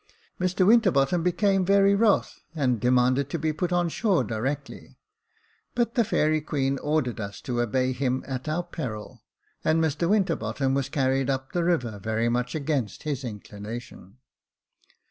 Mr 0.39 0.65
Winterbottom 0.65 1.21
became 1.21 1.63
very 1.63 1.93
wroth, 1.93 2.39
and 2.55 2.79
demanded 2.81 3.29
to 3.29 3.37
be 3.37 3.53
put 3.53 3.71
on 3.71 3.87
shore 3.87 4.23
directly, 4.23 4.97
but 5.75 5.93
the 5.93 6.03
Fairy 6.03 6.41
Queen 6.41 6.79
ordered 6.79 7.19
us 7.19 7.39
to 7.39 7.61
obey 7.61 7.91
him 7.93 8.23
at 8.25 8.49
our 8.49 8.63
peril, 8.63 9.21
and 9.63 9.79
Mr 9.79 10.09
Winterbottom 10.09 10.73
was 10.73 10.89
carried 10.89 11.29
up 11.29 11.51
the 11.51 11.63
river 11.63 11.99
very 11.99 12.29
much 12.29 12.55
against 12.55 13.03
his 13.03 13.23
inclination. 13.23 14.17